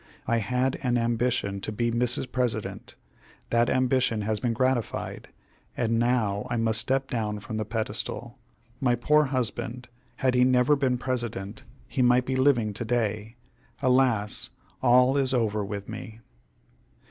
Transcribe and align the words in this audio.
I 0.25 0.37
had 0.39 0.79
an 0.81 0.97
ambition 0.97 1.61
to 1.61 1.71
be 1.71 1.91
Mrs. 1.91 2.31
President; 2.31 2.95
that 3.51 3.69
ambition 3.69 4.21
has 4.21 4.39
been 4.39 4.51
gratified, 4.51 5.27
and 5.77 5.99
now 5.99 6.47
I 6.49 6.57
must 6.57 6.79
step 6.81 7.07
down 7.07 7.39
from 7.39 7.57
the 7.57 7.65
pedestal. 7.65 8.39
My 8.79 8.95
poor 8.95 9.25
husband! 9.25 9.89
had 10.15 10.33
he 10.33 10.43
never 10.43 10.75
been 10.75 10.97
President, 10.97 11.61
he 11.87 12.01
might 12.01 12.25
be 12.25 12.35
living 12.35 12.73
to 12.73 12.83
day. 12.83 13.35
Alas! 13.79 14.49
all 14.81 15.17
is 15.17 15.35
over 15.35 15.63
with 15.63 15.87
me!" 15.87 16.19